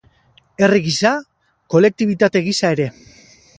Herri 0.65 0.79
gisa, 0.85 1.11
kolektibitate 1.75 2.45
gisa 2.51 2.75
ere. 2.79 2.91